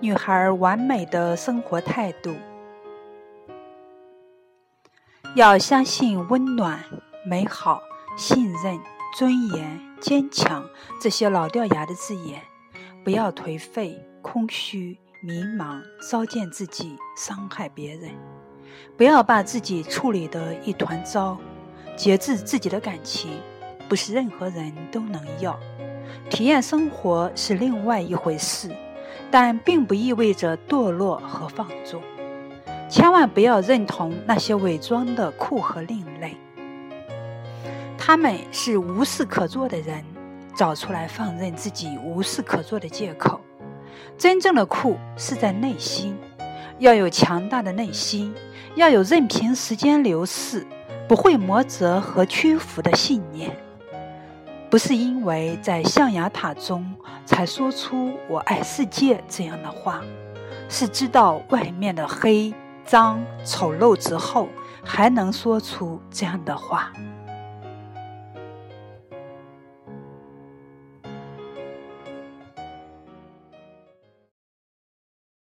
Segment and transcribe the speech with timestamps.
[0.00, 2.36] 女孩完美的生活态度。
[5.34, 6.78] 要相信温暖、
[7.26, 7.82] 美好、
[8.16, 8.78] 信任、
[9.16, 10.64] 尊严、坚强
[11.00, 12.40] 这些老掉牙的字眼，
[13.02, 18.12] 不要颓废、空虚、迷茫，糟践自己，伤害别人。
[18.96, 21.36] 不要把自己处理得一团糟，
[21.96, 23.32] 节制自己的感情，
[23.88, 25.58] 不是任何人都能要。
[26.30, 28.70] 体验生活是另外一回事，
[29.30, 32.02] 但并不意味着堕落和放纵。
[32.88, 36.36] 千万不要认同那些伪装的酷和另类，
[37.98, 40.02] 他们是无事可做的人，
[40.56, 43.40] 找出来放任自己无事可做的借口。
[44.16, 46.16] 真正的酷是在内心，
[46.78, 48.34] 要有强大的内心，
[48.74, 50.66] 要有任凭时间流逝
[51.06, 53.54] 不会磨折和屈服的信念。
[54.70, 60.02] 不是因为在象牙塔中才说出“我爱世界”这样的话，
[60.68, 62.54] 是知道外面的黑。
[62.84, 64.48] 脏丑陋之后，
[64.82, 66.90] 还能说出这样的话。